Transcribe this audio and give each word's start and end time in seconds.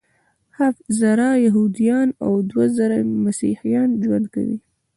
هفت 0.57 0.81
زره 0.99 1.27
یهودان 1.45 2.07
او 2.25 2.31
دوه 2.49 2.65
زره 2.77 2.97
مسیحیان 3.25 3.89
ژوند 4.03 4.25
کوي. 4.33 4.57